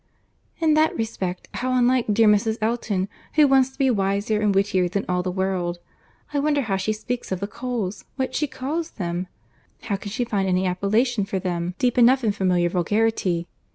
"In 0.57 0.73
that 0.73 0.97
respect 0.97 1.47
how 1.53 1.77
unlike 1.77 2.11
dear 2.11 2.27
Mrs. 2.27 2.57
Elton, 2.59 3.07
who 3.35 3.47
wants 3.47 3.69
to 3.69 3.77
be 3.77 3.91
wiser 3.91 4.41
and 4.41 4.55
wittier 4.55 4.89
than 4.89 5.05
all 5.07 5.21
the 5.21 5.29
world! 5.29 5.77
I 6.33 6.39
wonder 6.39 6.61
how 6.61 6.75
she 6.75 6.91
speaks 6.91 7.31
of 7.31 7.39
the 7.39 7.45
Coles—what 7.45 8.33
she 8.33 8.47
calls 8.47 8.89
them! 8.89 9.27
How 9.83 9.97
can 9.97 10.09
she 10.09 10.23
find 10.25 10.49
any 10.49 10.65
appellation 10.65 11.23
for 11.25 11.37
them, 11.37 11.75
deep 11.77 11.99
enough 11.99 12.23
in 12.23 12.31
familiar 12.31 12.69
vulgarity? 12.69 13.45